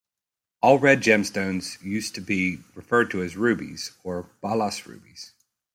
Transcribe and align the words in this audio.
All 0.63 0.79
red 0.79 1.01
gemstones 1.01 1.79
used 1.83 2.15
to 2.15 2.21
be 2.21 2.63
referred 2.73 3.11
to 3.11 3.21
as 3.21 3.37
rubies 3.37 3.91
or 4.03 4.31
"balas 4.41 4.87
rubies". 4.87 5.33